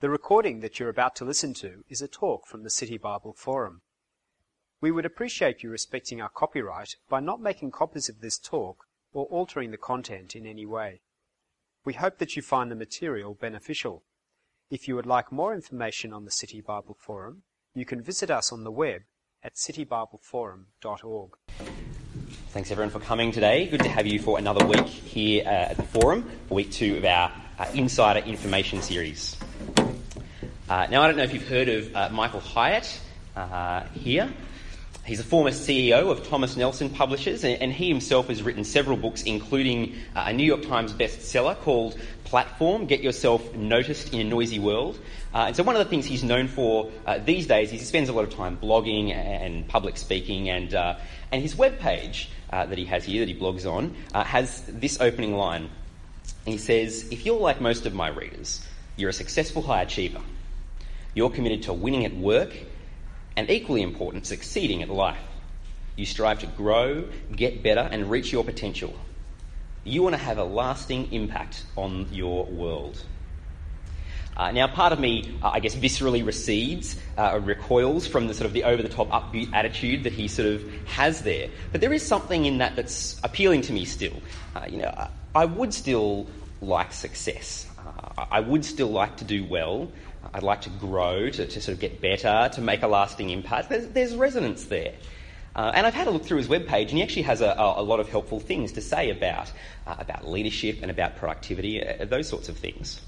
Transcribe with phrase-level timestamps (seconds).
[0.00, 3.32] The recording that you're about to listen to is a talk from the City Bible
[3.32, 3.80] Forum.
[4.80, 9.24] We would appreciate you respecting our copyright by not making copies of this talk or
[9.24, 11.00] altering the content in any way.
[11.84, 14.04] We hope that you find the material beneficial.
[14.70, 17.42] If you would like more information on the City Bible Forum,
[17.74, 19.02] you can visit us on the web
[19.42, 21.30] at citybibleforum.org.
[22.50, 23.66] Thanks everyone for coming today.
[23.66, 26.98] Good to have you for another week here uh, at the forum, for week two
[26.98, 29.36] of our uh, Insider Information series.
[30.68, 33.00] Uh, now, I don't know if you've heard of uh, Michael Hyatt
[33.34, 34.30] uh, here.
[35.06, 38.98] He's a former CEO of Thomas Nelson Publishers, and, and he himself has written several
[38.98, 44.24] books, including uh, a New York Times bestseller called Platform Get Yourself Noticed in a
[44.24, 44.98] Noisy World.
[45.32, 46.90] Uh, and so, one of the things he's known for
[47.24, 51.40] these days is he spends a lot of time blogging and public speaking, and, and
[51.40, 55.70] his webpage uh, that he has here, that he blogs on, has this opening line.
[56.44, 58.62] He says, If you're like most of my readers,
[58.96, 60.20] you're a successful high achiever.
[61.14, 62.54] You're committed to winning at work
[63.36, 65.18] and, equally important, succeeding at life.
[65.96, 68.94] You strive to grow, get better, and reach your potential.
[69.84, 73.02] You want to have a lasting impact on your world.
[74.38, 78.46] Uh, now, part of me, uh, I guess, viscerally recedes uh, recoils from the sort
[78.46, 81.48] of the over-the-top upbeat attitude that he sort of has there.
[81.72, 84.22] But there is something in that that's appealing to me still.
[84.54, 86.28] Uh, you know, I, I, would still
[86.60, 87.66] like success.
[87.78, 89.90] Uh, I would still like to do well.
[90.34, 93.68] I'd like to grow, to, to sort of get better, to make a lasting impact.
[93.68, 94.94] There's, there's resonance there.
[95.56, 97.80] Uh, and I've had a look through his webpage, and he actually has a, a,
[97.80, 99.50] a lot of helpful things to say about,
[99.86, 103.00] uh, about leadership and about productivity, uh, those sorts of things.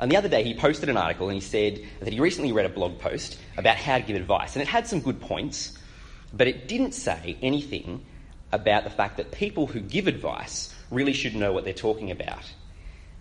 [0.00, 2.66] And the other day, he posted an article and he said that he recently read
[2.66, 4.54] a blog post about how to give advice.
[4.54, 5.76] And it had some good points,
[6.32, 8.04] but it didn't say anything
[8.52, 12.44] about the fact that people who give advice really should know what they're talking about.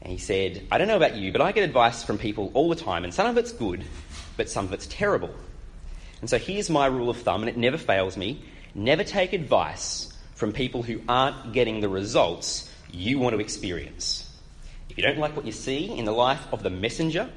[0.01, 2.69] And he said, I don't know about you, but I get advice from people all
[2.69, 3.83] the time, and some of it's good,
[4.37, 5.33] but some of it's terrible.
[6.21, 8.41] And so here's my rule of thumb, and it never fails me
[8.77, 14.23] never take advice from people who aren't getting the results you want to experience.
[14.89, 17.29] If you don't like what you see in the life of the messenger,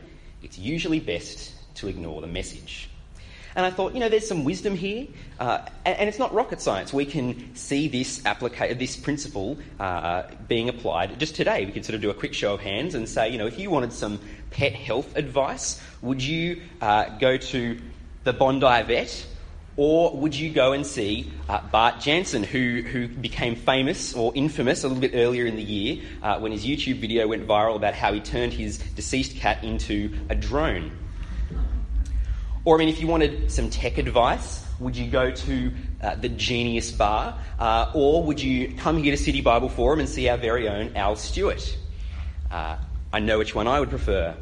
[0.43, 2.91] it's usually best to ignore the message.
[3.56, 5.06] And I thought, you know, there's some wisdom here,
[5.38, 6.93] uh, and, it's not rocket science.
[6.93, 11.65] We can see this applica- this principle uh, being applied just today.
[11.66, 13.59] We could sort of do a quick show of hands and say, you know, if
[13.59, 17.81] you wanted some pet health advice, would you uh, go to
[18.25, 19.27] the Bondi vet,
[19.77, 24.84] or would you go and see uh, Bart Jansen, who, who became famous or infamous
[24.84, 27.94] a little bit earlier in the year uh, when his YouTube video went viral about
[27.94, 30.91] how he turned his deceased cat into a drone?
[32.65, 35.72] Or, I mean, if you wanted some tech advice, would you go to
[36.03, 37.38] uh, the Genius Bar?
[37.59, 40.97] Uh, or would you come here to City Bible Forum and see our very own
[40.97, 41.76] Al Stewart?
[42.50, 42.76] Uh,
[43.12, 44.34] I know which one I would prefer.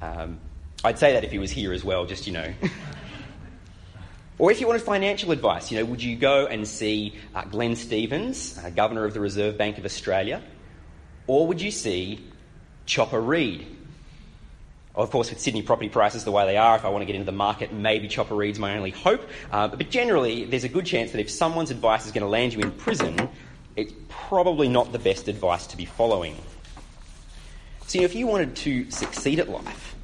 [0.00, 0.38] Um,
[0.84, 2.52] I'd say that if he was here as well, just, you know.
[4.38, 7.74] or if you wanted financial advice, you know, would you go and see uh, Glenn
[7.74, 10.42] Stevens, uh, Governor of the Reserve Bank of Australia?
[11.26, 12.24] Or would you see
[12.86, 13.66] Chopper Read,
[14.96, 17.14] of course, with Sydney property prices the way they are, if I want to get
[17.14, 19.28] into the market, maybe Chopper Read's my only hope.
[19.52, 22.54] Uh, but generally, there's a good chance that if someone's advice is going to land
[22.54, 23.28] you in prison,
[23.76, 26.36] it's probably not the best advice to be following.
[27.86, 29.94] So, if you wanted to succeed at life,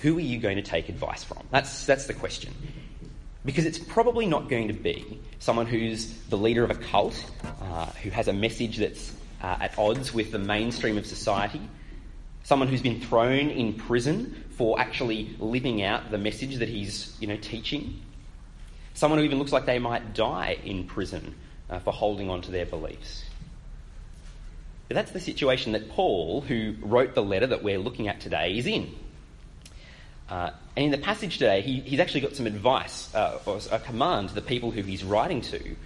[0.00, 1.38] who are you going to take advice from?
[1.50, 2.54] That's, that's the question.
[3.44, 7.28] Because it's probably not going to be someone who's the leader of a cult,
[7.60, 9.12] uh, who has a message that's
[9.42, 11.60] uh, at odds with the mainstream of society,
[12.44, 17.26] someone who's been thrown in prison for actually living out the message that he's you
[17.26, 18.00] know, teaching,
[18.94, 21.34] someone who even looks like they might die in prison
[21.70, 23.24] uh, for holding on to their beliefs.
[24.88, 28.58] But that's the situation that Paul, who wrote the letter that we're looking at today,
[28.58, 28.94] is in.
[30.28, 33.78] Uh, and in the passage today, he, he's actually got some advice uh, or a
[33.78, 35.76] command to the people who he's writing to.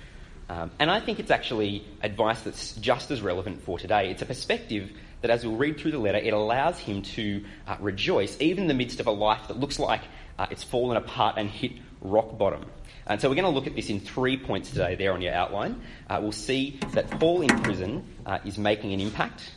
[0.48, 4.10] Um, and I think it's actually advice that's just as relevant for today.
[4.10, 4.90] It's a perspective
[5.26, 8.68] that as we'll read through the letter, it allows him to uh, rejoice even in
[8.68, 10.02] the midst of a life that looks like
[10.38, 12.64] uh, it's fallen apart and hit rock bottom.
[13.08, 15.34] And so we're going to look at this in three points today, there on your
[15.34, 15.80] outline.
[16.08, 19.52] Uh, we'll see that Paul in prison uh, is making an impact.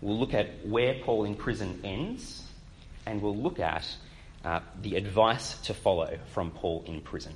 [0.00, 2.42] We'll look at where Paul in prison ends.
[3.06, 3.86] And we'll look at
[4.44, 7.34] uh, the advice to follow from Paul in prison.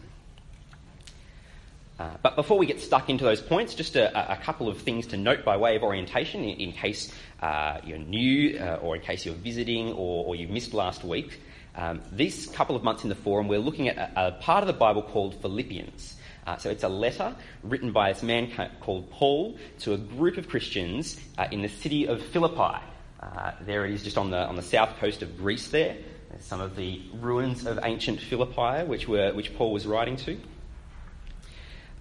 [1.98, 5.08] Uh, but before we get stuck into those points, just a, a, couple of things
[5.08, 7.12] to note by way of orientation in, in case
[7.42, 11.40] uh, you're new uh, or in case you're visiting or, or you missed last week.
[11.74, 14.68] Um, this couple of months in the forum, we're looking at a, a part of
[14.68, 16.14] the Bible called Philippians.
[16.46, 17.34] Uh, so it's a letter
[17.64, 22.06] written by this man called Paul to a group of Christians uh, in the city
[22.06, 22.78] of Philippi.
[23.62, 25.68] There it is, just on the on the south coast of Greece.
[25.68, 25.96] There,
[26.30, 30.38] There's some of the ruins of ancient Philippi, which were which Paul was writing to.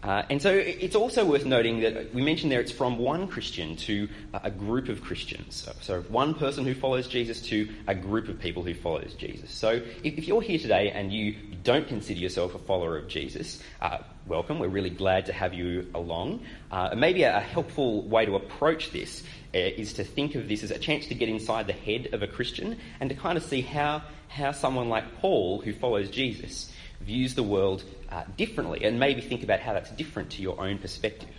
[0.04, 3.76] Uh, and so it's also worth noting that we mentioned there it's from one Christian
[3.78, 5.68] to a group of Christians.
[5.82, 9.52] So, one person who follows Jesus to a group of people who follows Jesus.
[9.52, 14.00] So if, you're here today and you don't consider yourself a follower of Jesus, uh,
[14.28, 14.60] welcome.
[14.60, 16.42] We're really glad to have you along.
[16.72, 19.24] Uh, maybe a, a, helpful way to approach this
[19.56, 22.22] uh, is to think of this as a chance to get inside the head of
[22.22, 26.72] a Christian and to kind of see how, how someone like Paul, who follows Jesus,
[27.02, 30.78] views the world uh, differently and maybe think about how that's different to your own
[30.78, 31.30] perspective.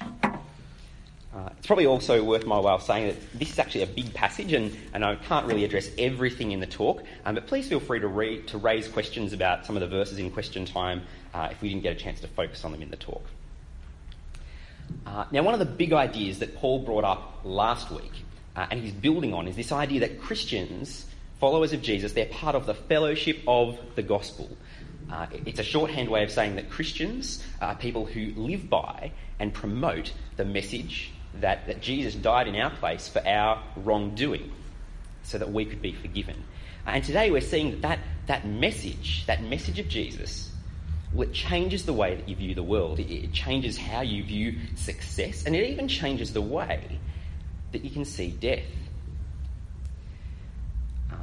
[1.35, 4.53] Uh, it's probably also worth my while saying that this is actually a big passage
[4.53, 8.01] and, and I can't really address everything in the talk, um, but please feel free
[8.01, 11.03] to, read, to raise questions about some of the verses in question time
[11.35, 13.25] uh, if we didn't get a chance to focus on them in the talk.
[15.07, 18.13] Uh, now, one of the big ideas that Paul brought up last week,
[18.57, 21.07] uh, and he's building on, is this idea that Christians,
[21.41, 24.49] followers of Jesus, they're part of the fellowship of the gospel.
[25.11, 29.55] Uh, it's a shorthand way of saying that Christians are people who live by and
[29.55, 31.11] promote the message
[31.41, 34.53] that, that Jesus died in our place for our wrongdoing
[35.23, 36.45] so that we could be forgiven.
[36.87, 40.53] Uh, and today we're seeing that, that that message, that message of Jesus,
[41.13, 42.99] well, it changes the way that you view the world.
[42.99, 46.99] It, it changes how you view success, and it even changes the way
[47.73, 48.63] that you can see death.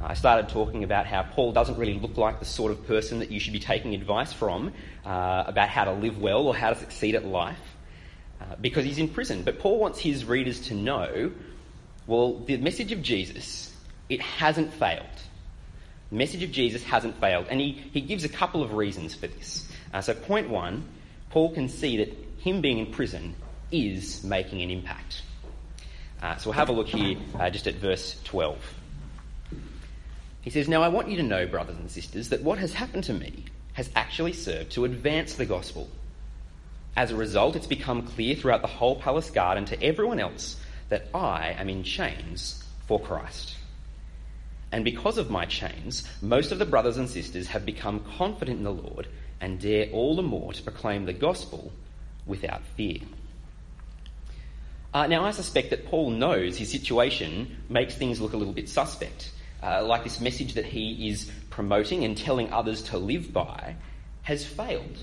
[0.02, 3.30] I started talking about how Paul doesn't really look like the sort of person that
[3.30, 4.72] you should be taking advice from
[5.04, 7.58] uh, about how to live well or how to succeed at life
[8.40, 9.42] uh, because he's in prison.
[9.42, 11.32] But Paul wants his readers to know
[12.06, 13.74] well, the message of Jesus,
[14.08, 15.06] it hasn't failed.
[16.10, 17.46] The message of Jesus hasn't failed.
[17.50, 19.68] And he, he gives a couple of reasons for this.
[19.92, 20.88] Uh, so, point one,
[21.30, 23.34] Paul can see that him being in prison
[23.72, 25.22] is making an impact.
[26.22, 28.56] Uh, so, we'll have a look here uh, just at verse 12.
[30.46, 33.02] He says, Now I want you to know, brothers and sisters, that what has happened
[33.04, 35.88] to me has actually served to advance the gospel.
[36.96, 40.56] As a result, it's become clear throughout the whole palace guard and to everyone else
[40.88, 43.56] that I am in chains for Christ.
[44.70, 48.64] And because of my chains, most of the brothers and sisters have become confident in
[48.64, 49.08] the Lord
[49.40, 51.72] and dare all the more to proclaim the gospel
[52.24, 53.00] without fear.
[54.94, 58.68] Uh, now, I suspect that Paul knows his situation makes things look a little bit
[58.68, 59.32] suspect
[59.62, 63.76] uh, like this message that he is promoting and telling others to live by,
[64.22, 64.98] has failed.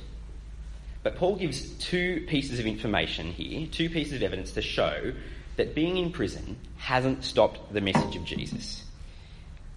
[1.02, 5.14] But Paul gives two pieces of information here, two pieces of evidence to show
[5.58, 8.84] that being in prison hasn't stopped the message of Jesus.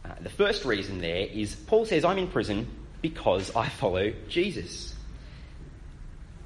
[0.04, 2.68] Uh, the first reason there is Paul says, I'm in prison
[3.02, 4.95] because I follow Jesus.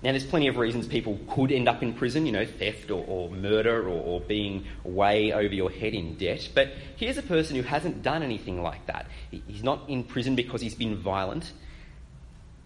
[0.03, 3.05] Now, there's plenty of reasons people could end up in prison, you know, theft or,
[3.07, 6.49] or murder or, or, being way over your head in debt.
[6.55, 9.07] But here's a person who hasn't done anything like that.
[9.31, 11.53] He's not in prison because he's been violent.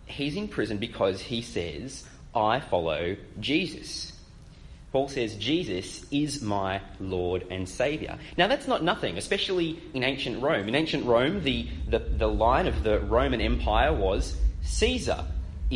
[0.07, 2.05] He's in prison because he says,
[2.37, 4.13] I follow Jesus.
[4.93, 8.17] Paul says, Jesus is my Lord and Saviour.
[8.37, 10.69] Now, that's not nothing, especially in ancient Rome.
[10.69, 15.25] In ancient Rome, the, the, the line of the Roman Empire was Caesar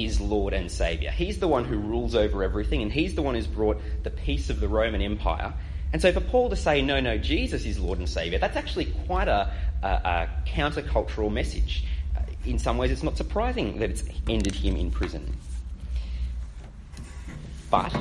[0.04, 1.10] is Lord and Saviour.
[1.12, 4.50] He's the one who rules over everything, and he's the one who's brought the peace
[4.50, 5.52] of the Roman Empire.
[5.92, 8.86] And so for Paul to say, no, no, Jesus is Lord and Saviour, that's actually
[9.06, 9.50] quite a,
[9.82, 11.84] a, a countercultural message.
[12.16, 15.34] Uh, in some ways, it's not surprising that it's ended him in prison.
[17.70, 17.96] But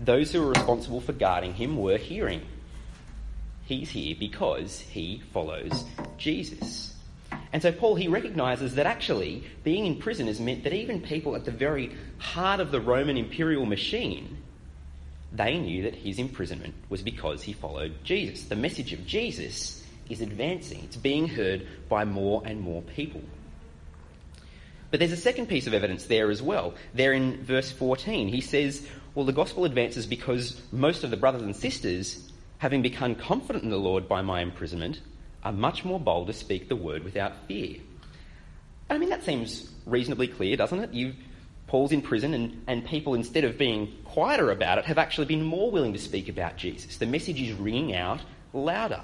[0.00, 2.42] those who were responsible for guarding him were hearing.
[3.64, 5.84] He's here because he follows
[6.18, 6.93] Jesus.
[7.54, 11.36] And so Paul, he recognises that actually being in prison has meant that even people
[11.36, 14.38] at the very heart of the Roman imperial machine,
[15.32, 18.46] they knew that his imprisonment was because he followed Jesus.
[18.46, 20.80] The message of Jesus is advancing.
[20.82, 23.22] It's being heard by more and more people.
[24.90, 26.74] But there's a second piece of evidence there as well.
[26.92, 28.84] There in verse 14, he says,
[29.14, 33.70] Well, the gospel advances because most of the brothers and sisters, having become confident in
[33.70, 34.98] the Lord by my imprisonment,
[35.44, 37.76] are much more bold to speak the word without fear.
[38.90, 40.92] I mean, that seems reasonably clear, doesn't it?
[40.92, 41.14] You,
[41.66, 45.42] Paul's in prison, and, and people, instead of being quieter about it, have actually been
[45.42, 46.96] more willing to speak about Jesus.
[46.96, 48.20] The message is ringing out
[48.52, 49.02] louder.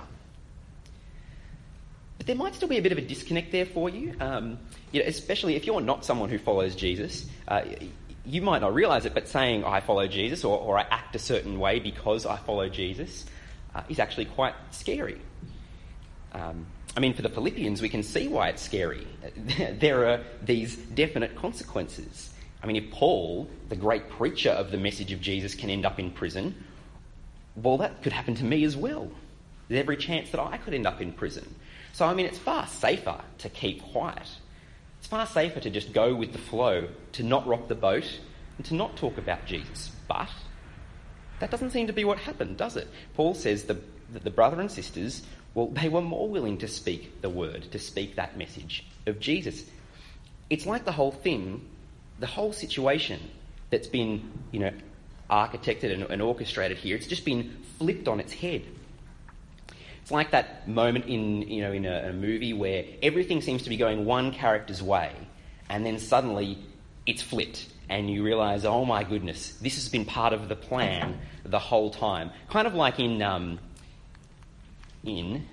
[2.18, 4.58] But there might still be a bit of a disconnect there for you, um,
[4.92, 7.26] you know, especially if you're not someone who follows Jesus.
[7.48, 7.62] Uh,
[8.26, 11.18] you might not realise it, but saying I follow Jesus or, or, I act a
[11.18, 13.24] certain way because I follow Jesus
[13.74, 15.18] uh, is actually quite scary.
[16.32, 19.06] Um, I mean, for the Philippians, we can see why it's scary.
[19.78, 22.30] there are these definite consequences.
[22.62, 25.98] I mean, if Paul, the great preacher of the message of Jesus, can end up
[25.98, 26.54] in prison,
[27.56, 29.10] well, that could happen to me as well.
[29.68, 31.54] There's every chance that I could end up in prison.
[31.92, 34.28] So, I mean, it's far safer to keep quiet.
[34.98, 38.20] It's far safer to just go with the flow, to not rock the boat,
[38.58, 39.90] and to not talk about Jesus.
[40.06, 40.28] But
[41.38, 42.88] that doesn't seem to be what happened, does it?
[43.14, 43.78] Paul says the,
[44.12, 45.22] that the brother and sisters,
[45.54, 49.64] well, they were more willing to speak the word, to speak that message of Jesus.
[50.48, 51.68] It's like the whole thing,
[52.18, 53.20] the whole situation
[53.70, 54.72] that's been, you know,
[55.30, 58.62] architected and, and orchestrated here, it's just been flipped on its head.
[60.02, 63.68] It's like that moment in, you know, in a, a movie where everything seems to
[63.68, 65.12] be going one character's way,
[65.68, 66.58] and then suddenly
[67.06, 71.18] it's flipped and you realise, oh my goodness, this has been part of the plan
[71.44, 72.30] the whole time.
[72.48, 73.58] Kind of like in um,
[75.04, 75.46] in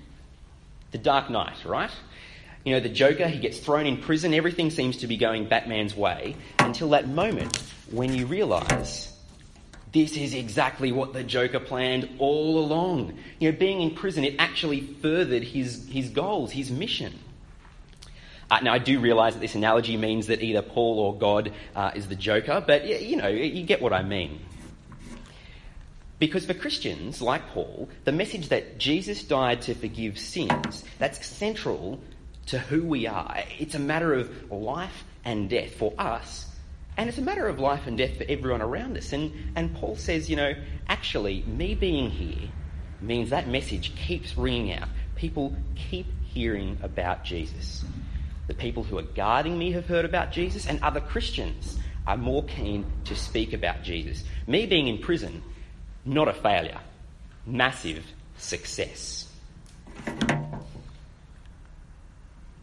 [0.92, 1.92] The Dark Knight, right?
[2.64, 5.96] You know, the Joker, he gets thrown in prison, everything seems to be going Batman's
[5.96, 7.58] way until that moment
[7.92, 9.14] when you realise
[9.94, 13.18] this is exactly what the Joker planned all along.
[13.40, 17.18] You know, being in prison, it actually furthered his, his goals, his mission.
[18.50, 21.92] Uh, now, I do realise that this analogy means that either Paul or God uh,
[21.96, 24.40] is the Joker, but you know, you get what I mean.
[26.20, 32.00] Because for Christians, like Paul, the message that Jesus died to forgive sins, that's central
[32.48, 33.44] to who we are.
[33.60, 36.48] It's a matter of life and death for us,
[36.96, 39.14] and it's a matter of life and death for everyone around us.
[39.14, 40.54] And, and Paul says, you know,
[40.88, 42.50] actually, me being here
[43.00, 44.88] means that message keeps ringing out.
[45.16, 47.86] People keep hearing about Jesus.
[48.48, 52.44] The people who are guarding me have heard about Jesus, and other Christians are more
[52.46, 54.24] keen to speak about Jesus.
[54.48, 55.44] Me being in prison,
[56.08, 56.80] not a failure,
[57.46, 58.06] massive
[58.38, 59.30] success.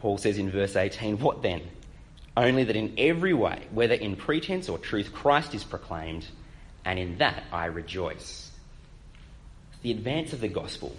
[0.01, 1.63] Paul says in verse 18, What then?
[2.37, 6.27] Only that in every way, whether in pretense or truth, Christ is proclaimed,
[6.85, 8.51] and in that I rejoice.
[9.83, 10.97] The advance of the gospel,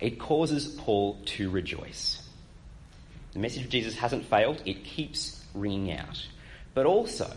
[0.00, 2.22] it causes Paul to rejoice.
[3.32, 6.24] The message of Jesus hasn't failed, it keeps ringing out.
[6.74, 7.30] But also,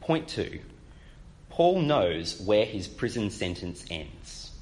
[0.00, 0.60] point two,
[1.52, 4.52] Paul knows where his prison sentence ends.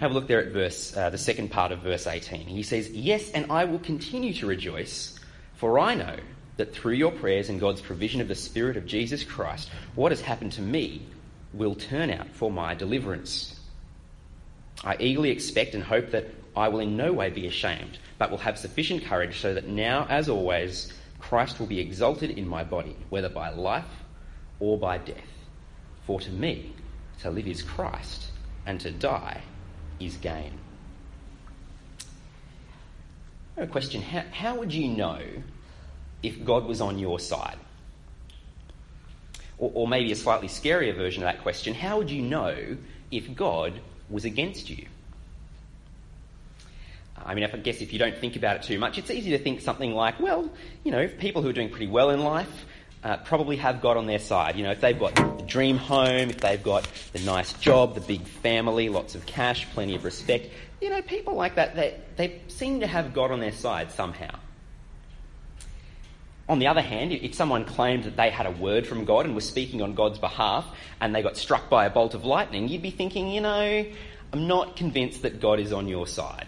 [0.00, 2.40] Have a look there at verse, uh, the second part of verse 18.
[2.40, 5.16] He says, Yes, and I will continue to rejoice,
[5.54, 6.16] for I know
[6.56, 10.20] that through your prayers and God's provision of the Spirit of Jesus Christ, what has
[10.20, 11.00] happened to me
[11.52, 13.60] will turn out for my deliverance.
[14.82, 18.38] I eagerly expect and hope that I will in no way be ashamed but will
[18.38, 22.96] have sufficient courage so that now, as always, Christ will be exalted in my body,
[23.10, 24.02] whether by life
[24.58, 25.35] or by death.
[26.06, 26.72] For to me,
[27.20, 28.30] to live is Christ,
[28.64, 29.42] and to die
[29.98, 30.52] is gain.
[33.56, 35.20] A question how, how would you know
[36.22, 37.58] if God was on your side?
[39.58, 42.76] Or, or maybe a slightly scarier version of that question how would you know
[43.10, 44.86] if God was against you?
[47.16, 49.38] I mean, I guess if you don't think about it too much, it's easy to
[49.38, 50.48] think something like, well,
[50.84, 52.66] you know, people who are doing pretty well in life
[53.02, 54.56] uh, probably have God on their side.
[54.56, 55.16] You know, if they've got
[55.56, 59.94] dream home, if they've got the nice job, the big family, lots of cash, plenty
[59.94, 60.50] of respect,
[60.82, 64.38] you know, people like that, they, they seem to have God on their side somehow.
[66.46, 69.34] On the other hand, if someone claimed that they had a word from God and
[69.34, 70.66] was speaking on God's behalf
[71.00, 73.86] and they got struck by a bolt of lightning, you'd be thinking, you know,
[74.34, 76.46] I'm not convinced that God is on your side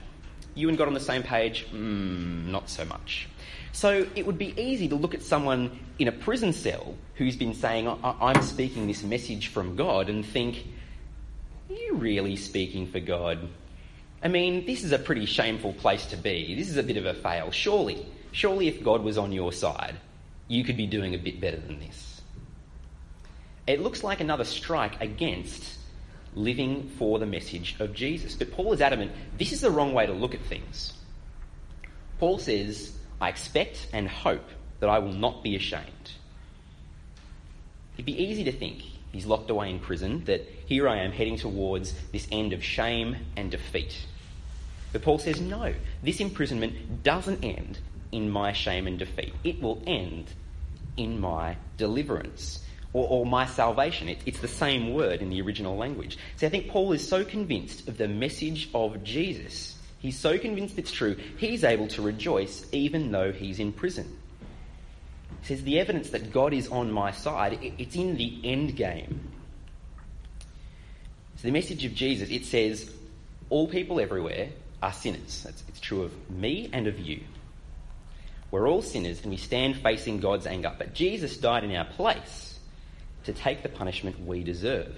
[0.58, 1.66] you and God on the same page?
[1.72, 3.28] Mm, not so much.
[3.72, 7.54] So it would be easy to look at someone in a prison cell who's been
[7.54, 10.64] saying, I'm speaking this message from God, and think,
[11.70, 13.38] Are you really speaking for God?
[14.22, 16.54] I mean, this is a pretty shameful place to be.
[16.54, 17.50] This is a bit of a fail.
[17.50, 19.94] Surely, surely if God was on your side,
[20.48, 22.20] you could be doing a bit better than this.
[23.66, 25.78] It looks like another strike against
[26.34, 28.34] living for the message of Jesus.
[28.34, 30.94] But Paul is adamant this is the wrong way to look at things.
[32.18, 34.48] Paul says, I expect and hope
[34.80, 36.12] that I will not be ashamed.
[37.94, 38.82] It'd be easy to think
[39.12, 43.16] he's locked away in prison, that here I am heading towards this end of shame
[43.36, 43.96] and defeat.
[44.92, 47.78] But Paul says, no, this imprisonment doesn't end
[48.12, 49.34] in my shame and defeat.
[49.44, 50.26] It will end
[50.96, 54.08] in my deliverance or, or my salvation.
[54.08, 56.18] It, it's the same word in the original language.
[56.36, 59.77] See, I think Paul is so convinced of the message of Jesus.
[59.98, 64.16] He's so convinced it's true, he's able to rejoice even though he's in prison.
[65.40, 69.20] He says, The evidence that God is on my side, it's in the end game.
[71.36, 72.92] So the message of Jesus, it says,
[73.50, 74.48] All people everywhere
[74.82, 75.46] are sinners.
[75.68, 77.20] It's true of me and of you.
[78.50, 80.74] We're all sinners and we stand facing God's anger.
[80.76, 82.58] But Jesus died in our place
[83.24, 84.96] to take the punishment we deserve.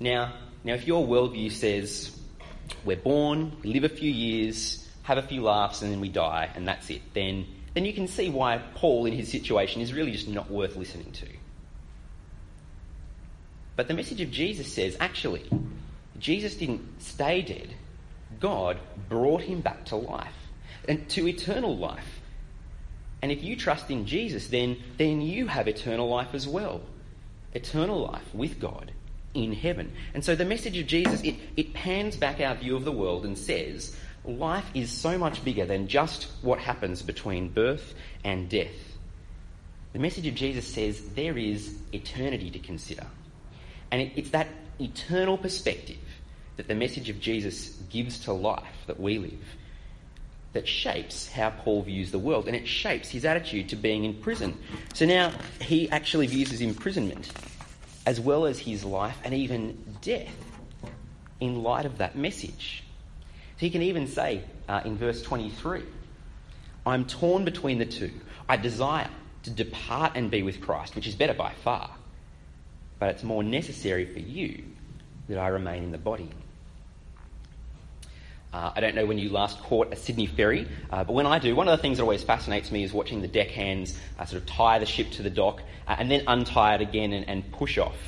[0.00, 0.34] Now,
[0.64, 2.17] now if your worldview says,
[2.84, 6.50] we're born, we live a few years, have a few laughs, and then we die,
[6.54, 10.12] and that's it, then, then you can see why Paul, in his situation, is really
[10.12, 11.26] just not worth listening to.
[13.76, 15.44] But the message of Jesus says actually,
[16.18, 17.74] Jesus didn't stay dead,
[18.40, 20.34] God brought him back to life,
[20.88, 22.20] and to eternal life.
[23.22, 26.80] And if you trust in Jesus, then, then you have eternal life as well.
[27.52, 28.92] Eternal life with God
[29.42, 29.92] in heaven.
[30.14, 33.24] And so the message of Jesus, it, it pans back our view of the world
[33.24, 38.96] and says, life is so much bigger than just what happens between birth and death.
[39.92, 43.06] The message of Jesus says there is eternity to consider.
[43.90, 44.48] And it, it's that
[44.80, 45.96] eternal perspective
[46.56, 49.56] that the message of Jesus gives to life that we live
[50.52, 54.14] that shapes how Paul views the world and it shapes his attitude to being in
[54.14, 54.58] prison.
[54.94, 57.30] So now he actually views his imprisonment
[58.08, 60.34] as well as his life and even death
[61.40, 62.82] in light of that message.
[63.56, 65.82] So he can even say uh, in verse 23
[66.86, 68.10] I'm torn between the two.
[68.48, 69.10] I desire
[69.42, 71.90] to depart and be with Christ, which is better by far,
[72.98, 74.64] but it's more necessary for you
[75.28, 76.30] that I remain in the body.
[78.52, 81.38] Uh, I don't know when you last caught a Sydney ferry, uh, but when I
[81.38, 84.42] do, one of the things that always fascinates me is watching the deckhands uh, sort
[84.42, 87.52] of tie the ship to the dock uh, and then untie it again and, and
[87.52, 87.98] push off.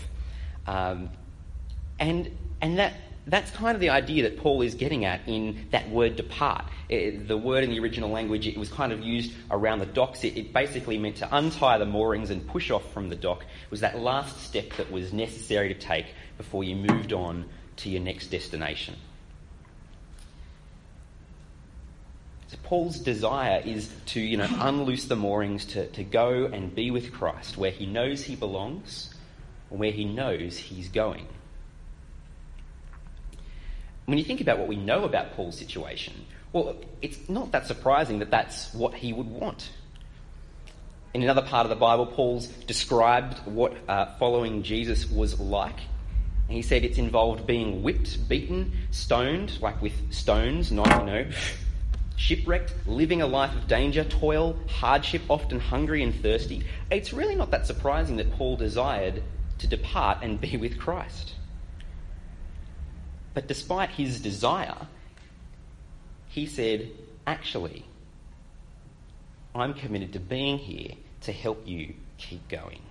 [0.67, 1.11] Um,
[1.99, 2.31] and
[2.63, 2.95] and that,
[3.27, 6.65] that's kind of the idea that Paul is getting at in that word depart.
[6.89, 10.25] It, the word in the original language, it was kind of used around the docks.
[10.25, 13.43] It, it basically meant to untie the moorings and push off from the dock.
[13.43, 16.07] It was that last step that was necessary to take
[16.39, 17.45] before you moved on
[17.77, 18.95] to your next destination.
[18.95, 19.01] So
[22.57, 27.13] Paul's desire is to, you know, unloose the moorings, to, to go and be with
[27.13, 29.15] Christ, where he knows he belongs,
[29.69, 31.27] where he knows he's going.
[34.07, 36.15] When you think about what we know about Paul's situation,
[36.53, 39.71] well, it's not that surprising that that's what he would want.
[41.15, 45.79] In another part of the Bible, Paul's described what uh, following Jesus was like.
[46.49, 51.31] And he said it's involved being whipped, beaten, stoned, like with stones, not, you know,
[52.21, 57.51] shipwrecked, living a life of danger, toil, hardship, often hungry and thirsty, it's really not
[57.51, 59.23] that surprising that Paul desired
[59.59, 61.33] to depart and be with Christ.
[63.33, 64.87] But despite his desire,
[66.29, 66.91] he said,
[67.27, 67.87] Actually,
[69.55, 72.83] I'm committed to being here to help you keep going.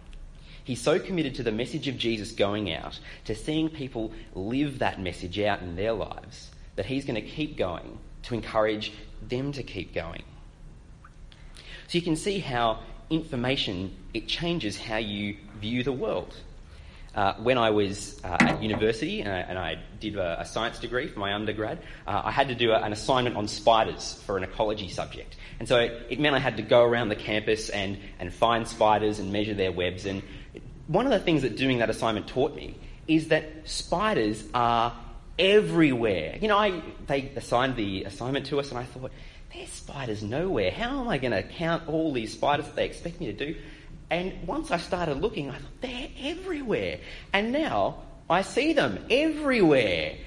[0.64, 5.00] He's so committed to the message of Jesus going out, to seeing people live that
[5.00, 9.64] message out in their lives, that he's going to keep going to encourage them to
[9.64, 10.24] keep going.
[11.88, 12.80] So you can see how
[13.10, 16.36] information it changes how you view the world.
[17.16, 20.78] Uh, when I was uh, at university and I, and I did a, a, science
[20.78, 24.38] degree for my undergrad, uh, I had to do a, an assignment on spiders for
[24.38, 25.36] an ecology subject.
[25.60, 28.68] And so it, it, meant I had to go around the campus and, and find
[28.68, 30.06] spiders and measure their webs.
[30.06, 30.22] And
[30.86, 32.78] one of the things that doing that assignment taught me
[33.08, 34.96] is that spiders are
[35.40, 36.38] everywhere.
[36.40, 39.12] You know, I, they assigned the assignment to us, and I thought,
[39.54, 40.70] there's spiders nowhere.
[40.70, 43.56] How am I going to count all these spiders that they expect me to do?
[44.12, 47.00] And once I started looking, I thought, they're everywhere.
[47.34, 50.18] And now I see them everywhere.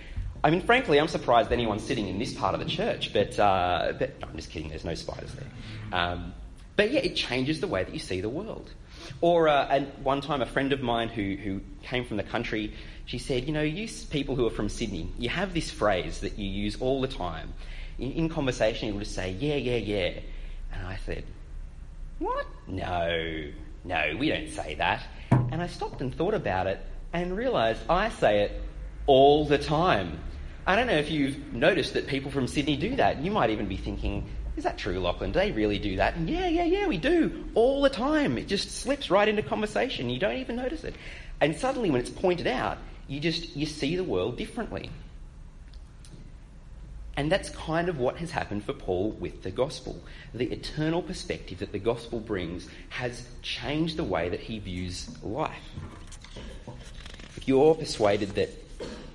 [0.44, 3.92] I mean, frankly, I'm surprised anyone's sitting in this part of the church, but, uh,
[3.96, 5.46] but no, I'm just kidding, there's no spiders there.
[5.92, 6.34] Um,
[6.74, 8.72] but yeah, it changes the way that you see the world.
[9.20, 12.72] Or uh, and one time, a friend of mine who, who came from the country
[13.04, 16.38] she said, You know, you people who are from Sydney, you have this phrase that
[16.38, 17.52] you use all the time.
[17.98, 20.20] In, in conversation, you will just say, Yeah, yeah, yeah.
[20.72, 21.24] And I said,
[22.18, 22.46] What?
[22.66, 23.50] No,
[23.84, 25.02] no, we don't say that.
[25.30, 26.80] And I stopped and thought about it
[27.12, 28.62] and realised I say it
[29.06, 30.18] all the time.
[30.66, 33.18] I don't know if you've noticed that people from Sydney do that.
[33.18, 35.32] You might even be thinking, is that true, Lachlan?
[35.32, 36.16] Do they really do that?
[36.16, 37.44] And yeah, yeah, yeah, we do.
[37.54, 38.36] All the time.
[38.36, 40.10] It just slips right into conversation.
[40.10, 40.94] You don't even notice it.
[41.40, 44.90] And suddenly when it's pointed out, you just you see the world differently.
[47.16, 50.00] And that's kind of what has happened for Paul with the gospel.
[50.32, 55.62] The eternal perspective that the gospel brings has changed the way that he views life.
[57.36, 58.50] If you're persuaded that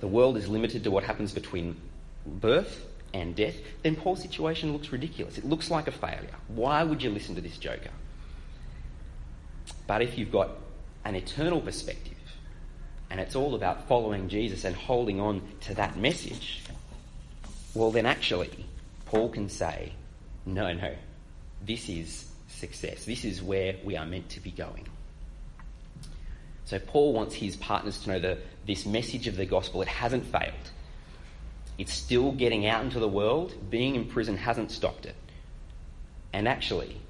[0.00, 1.76] the world is limited to what happens between
[2.26, 5.38] birth and death, then Paul's situation looks ridiculous.
[5.38, 6.34] It looks like a failure.
[6.48, 7.90] Why would you listen to this joker?
[9.86, 10.50] But if you've got
[11.04, 12.14] an eternal perspective,
[13.10, 16.62] and it's all about following Jesus and holding on to that message,
[17.74, 18.66] well, then actually,
[19.06, 19.92] Paul can say,
[20.44, 20.94] no, no,
[21.64, 23.04] this is success.
[23.04, 24.86] This is where we are meant to be going.
[26.66, 30.26] So Paul wants his partners to know that this message of the gospel, it hasn't
[30.26, 30.52] failed.
[31.78, 33.54] It's still getting out into the world.
[33.70, 35.14] Being in prison hasn't stopped it.
[36.32, 37.00] And actually,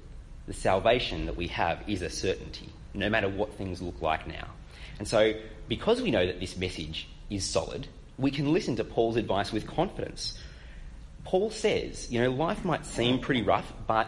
[0.47, 4.47] the salvation that we have is a certainty, no matter what things look like now.
[4.99, 5.33] And so,
[5.67, 9.65] because we know that this message is solid, we can listen to Paul's advice with
[9.65, 10.37] confidence.
[11.23, 14.07] Paul says, you know, life might seem pretty rough, but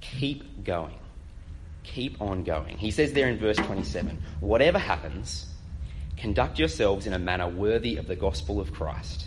[0.00, 0.98] keep going.
[1.84, 2.76] Keep on going.
[2.76, 5.46] He says there in verse 27 whatever happens,
[6.16, 9.26] conduct yourselves in a manner worthy of the gospel of Christ.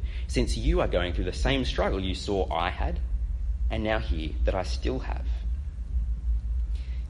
[0.31, 3.01] since you are going through the same struggle you saw I had,
[3.69, 5.25] and now hear that I still have.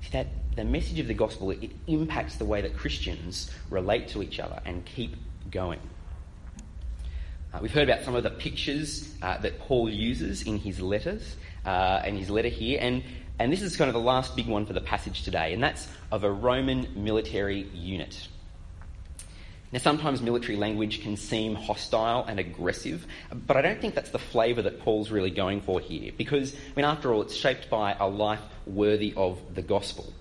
[0.01, 4.23] See, that the message of the gospel, it impacts the way that Christians relate to
[4.23, 5.15] each other and keep
[5.51, 5.79] going.
[7.53, 11.36] Uh, we've heard about some of the pictures uh, that Paul uses in his letters,
[11.63, 13.03] uh, and his letter here, and,
[13.38, 15.88] and this is kind of the last big one for the passage today, and that's
[16.12, 18.27] of a Roman military unit.
[19.73, 23.07] Now, sometimes military language can seem hostile and aggressive,
[23.47, 26.57] but I don't think that's the flavour that Paul's really going for here, because, I
[26.75, 30.12] mean, after all, it's shaped by a life worthy of the gospel.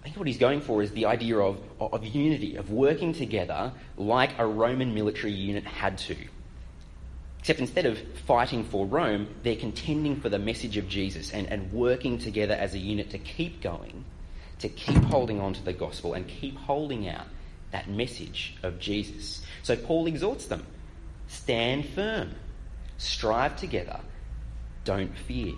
[0.00, 3.72] I think what he's going for is the idea of, of unity, of working together
[3.98, 6.16] like a Roman military unit had to.
[7.38, 11.70] Except instead of fighting for Rome, they're contending for the message of Jesus and, and
[11.72, 14.04] working together as a unit to keep going,
[14.60, 17.26] to keep holding on to the gospel and keep holding out
[17.72, 19.42] that message of Jesus.
[19.62, 20.66] So Paul exhorts them
[21.28, 22.34] stand firm,
[22.98, 24.00] strive together,
[24.84, 25.54] don't fear.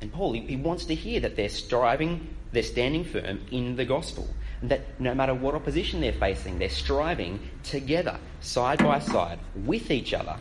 [0.00, 4.28] And Paul, he, wants to hear that they're striving, they're standing firm in the gospel.
[4.60, 9.90] And that no matter what opposition they're facing, they're striving together, side by side, with
[9.90, 10.36] each other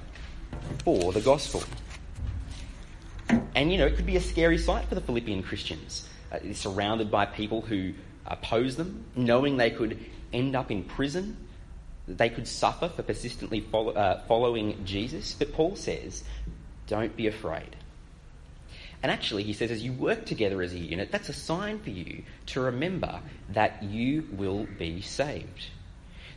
[0.83, 1.63] for the gospel.
[3.55, 6.07] And you know, it could be a scary sight for the Philippian Christians.
[6.31, 7.93] Uh, surrounded by people who
[8.25, 9.99] oppose them, knowing they could
[10.31, 11.37] end up in prison,
[12.07, 15.33] they could suffer for persistently follow, uh, following Jesus.
[15.33, 16.23] But Paul says,
[16.87, 17.75] don't be afraid.
[19.01, 21.89] And actually, he says, as you work together as a unit, that's a sign for
[21.89, 25.67] you to remember that you will be saved.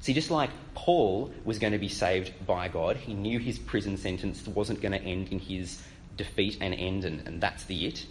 [0.00, 3.96] See, just like Paul was going to be saved by God, he knew his prison
[3.96, 5.80] sentence wasn't going to end in his
[6.16, 8.06] defeat and end, and, and that's the it.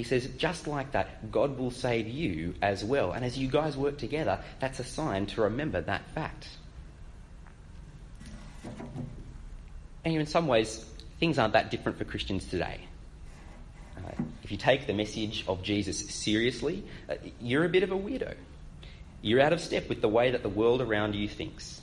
[0.00, 3.12] He says, just like that, God will save you as well.
[3.12, 6.48] And as you guys work together, that's a sign to remember that fact.
[10.02, 10.82] And in some ways,
[11.18, 12.80] things aren't that different for Christians today.
[13.98, 17.98] Uh, if you take the message of Jesus seriously, uh, you're a bit of a
[17.98, 18.34] weirdo.
[19.20, 21.82] You're out of step with the way that the world around you thinks.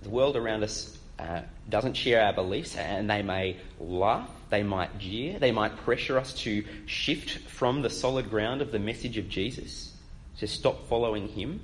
[0.00, 4.98] The world around us uh, doesn't share our beliefs, and they may laugh, they might
[4.98, 9.28] jeer, they might pressure us to shift from the solid ground of the message of
[9.28, 9.92] Jesus,
[10.38, 11.60] to stop following Him.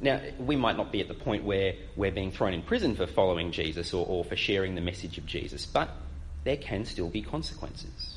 [0.00, 3.06] Now, we might not be at the point where we're being thrown in prison for
[3.06, 5.90] following Jesus or, or for sharing the message of Jesus, but
[6.44, 8.16] there can still be consequences.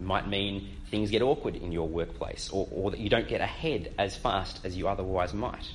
[0.00, 3.40] It might mean things get awkward in your workplace or, or that you don't get
[3.40, 5.70] ahead as fast as you otherwise might.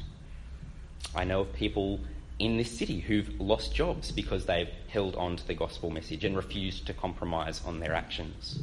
[1.15, 1.99] I know of people
[2.39, 6.35] in this city who've lost jobs because they've held on to the gospel message and
[6.35, 8.59] refused to compromise on their actions.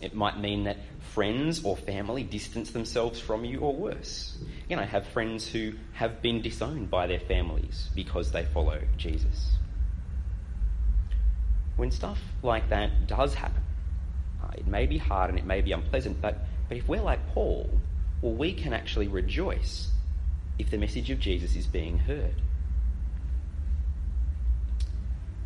[0.00, 0.78] It might mean that
[1.14, 4.36] friends or family distance themselves from you, or worse.
[4.68, 8.80] You know, I have friends who have been disowned by their families because they follow
[8.96, 9.52] Jesus.
[11.76, 13.62] When stuff like that does happen,
[14.42, 16.36] uh, it may be hard and it may be unpleasant, but,
[16.68, 17.70] but if we're like Paul,
[18.22, 19.91] well, we can actually rejoice
[20.58, 22.34] if the message of Jesus is being heard.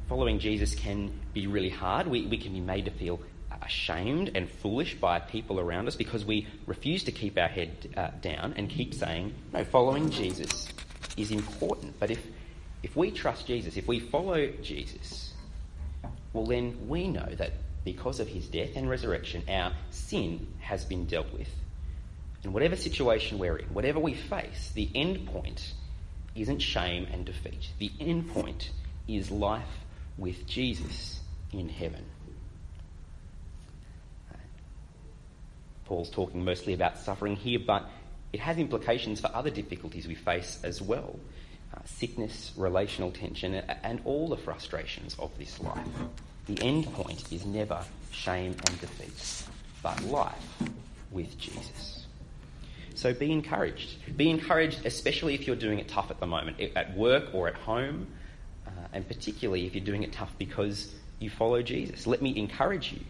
[0.08, 2.06] Following Jesus can be really hard.
[2.06, 3.20] We, we can be made to feel
[3.62, 8.10] ashamed and foolish by people around us because we refuse to keep our head uh,
[8.20, 10.68] down and keep saying, no, following Jesus
[11.16, 11.98] is important.
[11.98, 12.24] But if,
[12.82, 15.32] if we trust Jesus, if we follow Jesus,
[16.32, 17.52] well, then we know that
[17.84, 21.48] because of his death and resurrection, our sin has been dealt with
[22.46, 25.72] in whatever situation we're in, whatever we face, the end point
[26.36, 27.70] isn't shame and defeat.
[27.80, 28.70] The end point
[29.08, 29.84] is life
[30.16, 31.18] with Jesus
[31.52, 32.04] in heaven.
[35.86, 37.88] Paul's talking mostly about suffering here, but
[38.32, 41.18] it has implications for other difficulties we face as well.
[41.74, 45.86] uh, sickness, relational tension, and all the frustrations of this life.
[46.46, 47.82] The end point is never
[48.12, 49.48] shame and defeat,
[49.82, 50.62] but life
[51.10, 51.95] with Jesus.
[52.96, 54.16] So be encouraged.
[54.16, 57.54] Be encouraged, especially if you're doing it tough at the moment, at work or at
[57.54, 58.06] home,
[58.66, 62.06] uh, and particularly if you're doing it tough because you follow Jesus.
[62.06, 63.00] Let me encourage you.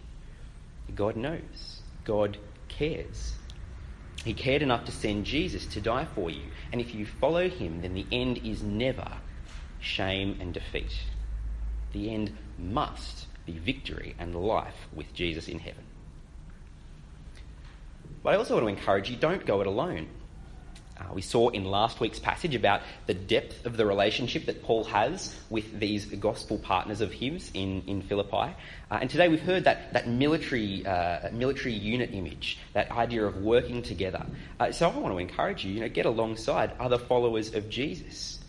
[0.94, 1.82] God knows.
[2.04, 2.36] God
[2.68, 3.34] cares.
[4.24, 6.42] He cared enough to send Jesus to die for you.
[6.72, 9.08] And if you follow him, then the end is never
[9.80, 10.98] shame and defeat.
[11.92, 15.84] The end must be victory and life with Jesus in heaven.
[18.26, 20.08] But I also want to encourage you don't go it alone.
[20.98, 24.82] Uh, we saw in last week's passage about the depth of the relationship that Paul
[24.82, 28.52] has with these gospel partners of his in, in Philippi.
[28.90, 33.36] Uh, and today we've heard that, that military, uh, military unit image, that idea of
[33.42, 34.26] working together.
[34.58, 38.40] Uh, so I want to encourage you, you know, get alongside other followers of Jesus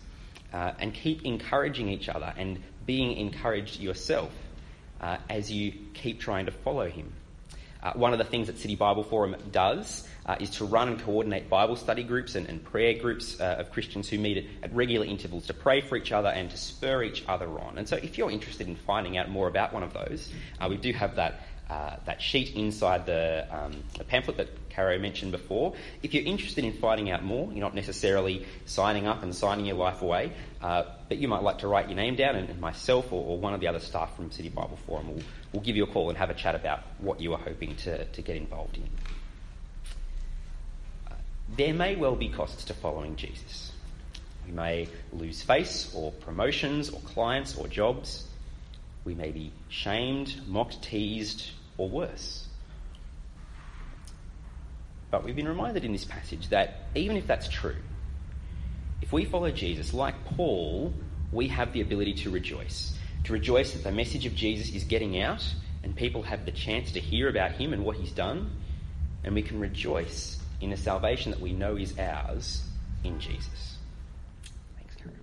[0.52, 4.32] uh, and keep encouraging each other and being encouraged yourself
[5.00, 7.12] uh, as you keep trying to follow him.
[7.88, 11.00] Uh, one of the things that City Bible Forum does uh, is to run and
[11.00, 14.74] coordinate Bible study groups and, and prayer groups uh, of Christians who meet at, at,
[14.74, 17.78] regular intervals to pray for each other and to spur each other on.
[17.78, 20.76] And so, if you're interested in finding out more about one of those, uh, we
[20.76, 21.40] do have that.
[21.70, 25.74] Uh, that sheet inside the, um, the, pamphlet that Caro mentioned before.
[26.02, 29.76] If you're interested in finding out more, you're not necessarily signing up and signing your
[29.76, 33.12] life away, uh, but you might like to write your name down, and, and myself
[33.12, 35.84] or, or, one of the other staff from City Bible Forum will, will give you
[35.84, 38.78] a call and have a chat about what you are hoping to, to get involved
[38.78, 38.88] in.
[41.54, 43.72] There may well be costs to following Jesus.
[44.46, 48.26] We may lose face or promotions or clients or jobs.
[49.04, 52.46] We may be shamed, mocked, teased, or worse.
[55.10, 57.76] But we've been reminded in this passage that even if that's true,
[59.00, 60.92] if we follow Jesus, like Paul,
[61.32, 62.94] we have the ability to rejoice.
[63.24, 65.42] To rejoice that the message of Jesus is getting out
[65.82, 68.50] and people have the chance to hear about him and what he's done.
[69.24, 72.62] And we can rejoice in the salvation that we know is ours
[73.04, 73.78] in Jesus.
[74.76, 75.18] Thanks, Karen.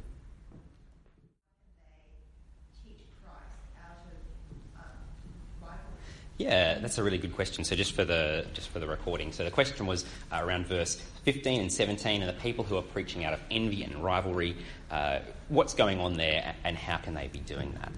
[6.37, 7.63] Yeah, that's a really good question.
[7.63, 10.95] So just for the just for the recording, so the question was uh, around verse
[11.23, 14.55] 15 and 17, and the people who are preaching out of envy and rivalry.
[14.91, 17.93] Uh, what's going on there, and how can they be doing that?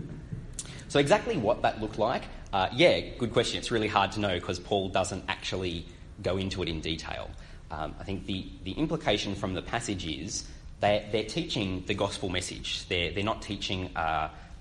[0.88, 2.23] So exactly what that looked like,
[2.54, 3.60] uh, yeah, good question.
[3.60, 5.86] It's really hard to know because Paul doesn't actually
[6.23, 7.30] go into it in detail.
[7.69, 10.47] Um, I think the, the implication from the passage is
[10.80, 12.88] they, they're teaching the gospel message.
[12.88, 13.89] They're, they're not teaching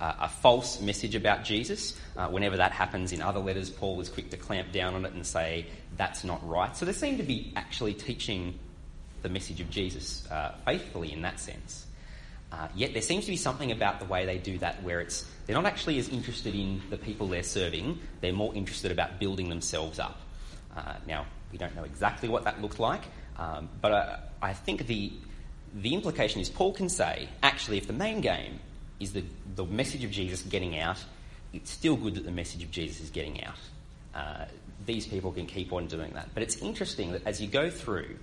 [0.00, 1.98] a, a false message about Jesus.
[2.16, 5.12] Uh, whenever that happens in other letters, Paul is quick to clamp down on it
[5.12, 6.76] and say that's not right.
[6.76, 8.58] So they seem to be actually teaching
[9.22, 11.86] the message of Jesus uh, faithfully in that sense.
[12.52, 15.28] Uh, yet there seems to be something about the way they do that where it's
[15.46, 19.48] they're not actually as interested in the people they're serving, they're more interested about building
[19.48, 20.20] themselves up.
[20.76, 23.02] Uh, now, we don't know exactly what that looked like,
[23.38, 25.12] um, but uh, I think the,
[25.74, 28.60] the implication is Paul can say, actually, if the main game
[29.00, 31.02] is the, the message of Jesus getting out,
[31.52, 33.58] it's still good that the message of Jesus is getting out.
[34.14, 34.44] Uh,
[34.84, 36.28] these people can keep on doing that.
[36.34, 38.16] But it's interesting that as you go through,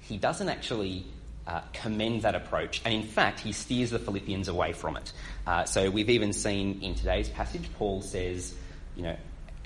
[0.00, 1.04] he doesn't actually
[1.46, 5.12] uh, commend that approach, and in fact, he steers the Philippians away from it.
[5.46, 8.54] Uh, so we've even seen in today's passage, Paul says,
[8.96, 9.16] you know,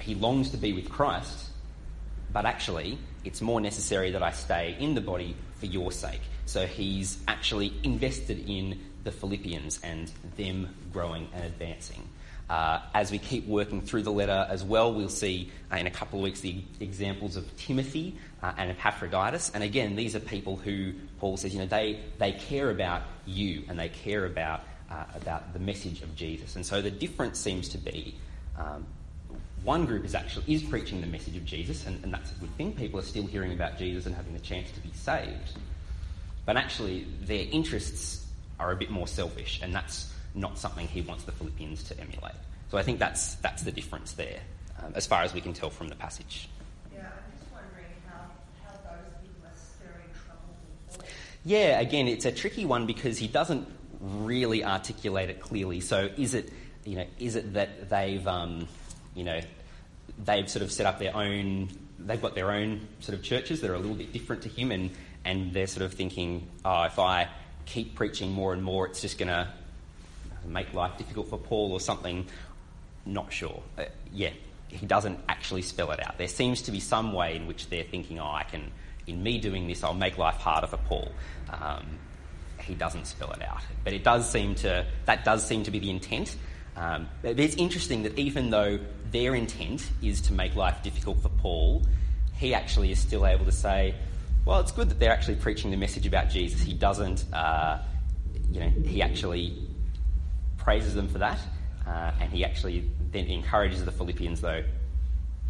[0.00, 1.50] he longs to be with Christ,
[2.32, 6.20] but actually, it's more necessary that I stay in the body for your sake.
[6.46, 12.08] So he's actually invested in the Philippians and them growing and advancing.
[12.50, 15.90] Uh, as we keep working through the letter as well, we'll see uh, in a
[15.90, 19.50] couple of weeks the examples of Timothy uh, and Epaphroditus.
[19.54, 23.64] And again, these are people who Paul says, you know, they, they care about you
[23.68, 26.56] and they care about, uh, about the message of Jesus.
[26.56, 28.14] And so the difference seems to be
[28.58, 28.86] um,
[29.64, 32.54] one group is actually is preaching the message of Jesus, and, and that's a good
[32.56, 32.74] thing.
[32.74, 35.58] People are still hearing about Jesus and having the chance to be saved.
[36.44, 38.23] But actually, their interests
[38.58, 42.34] are a bit more selfish, and that's not something he wants the Philippians to emulate.
[42.70, 44.40] So I think that's that's the difference there,
[44.82, 46.48] um, as far as we can tell from the passage.
[46.92, 48.30] Yeah, I'm just wondering how,
[48.64, 51.06] how those people are stirring trouble.
[51.44, 53.68] Yeah, again, it's a tricky one because he doesn't
[54.00, 55.80] really articulate it clearly.
[55.80, 56.52] So is it,
[56.84, 58.66] you know, is it that they've um,
[59.14, 59.40] you know,
[60.24, 63.70] they've sort of set up their own, they've got their own sort of churches that
[63.70, 64.90] are a little bit different to him, and,
[65.24, 67.28] and they're sort of thinking, oh, if I
[67.66, 69.48] keep preaching more and more, it's just going to
[70.46, 72.26] make life difficult for Paul or something.
[73.06, 73.62] Not sure.
[73.78, 74.30] Uh, yeah,
[74.68, 76.18] he doesn't actually spell it out.
[76.18, 78.70] There seems to be some way in which they're thinking, oh, I can,
[79.06, 81.12] in me doing this, I'll make life harder for Paul.
[81.50, 81.98] Um,
[82.60, 83.60] he doesn't spell it out.
[83.82, 86.36] But it does seem to, that does seem to be the intent.
[86.76, 88.78] Um, it's interesting that even though
[89.10, 91.82] their intent is to make life difficult for Paul,
[92.34, 93.94] he actually is still able to say,
[94.44, 96.60] well, it's good that they're actually preaching the message about Jesus.
[96.60, 97.78] He doesn't, uh,
[98.50, 99.56] you know, he actually
[100.58, 101.38] praises them for that,
[101.86, 104.64] uh, and he actually then encourages the Philippians, though,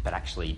[0.03, 0.57] but actually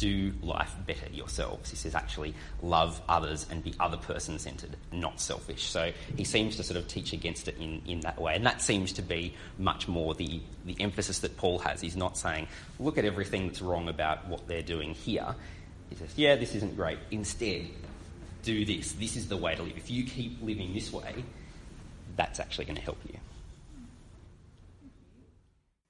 [0.00, 1.70] do life better yourselves.
[1.70, 5.64] He says, actually, love others and be other person centered, not selfish.
[5.64, 8.34] So he seems to sort of teach against it in, in that way.
[8.34, 11.82] And that seems to be much more the, the emphasis that Paul has.
[11.82, 15.34] He's not saying, look at everything that's wrong about what they're doing here.
[15.90, 16.98] He says, yeah, this isn't great.
[17.10, 17.66] Instead,
[18.42, 18.92] do this.
[18.92, 19.76] This is the way to live.
[19.76, 21.24] If you keep living this way,
[22.16, 23.18] that's actually going to help you.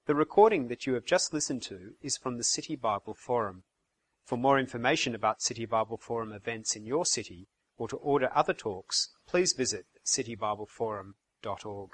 [0.06, 3.62] The recording that you have just listened to is from the City Bible Forum.
[4.24, 8.52] For more information about City Bible Forum events in your city or to order other
[8.52, 11.90] talks, please visit citybibleforum.org.